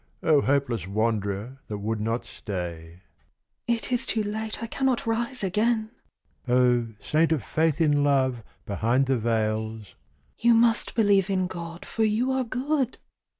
[0.23, 3.01] O hopeless wanderer that would not stay,
[3.67, 5.91] ("It is too late, I cannot rise again!")
[6.47, 9.93] O saint of faith in love behind the veils,
[10.39, 12.97] ("You must believe in God, for you are good!")